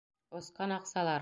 [0.39, 1.17] Осҡан аҡсалар.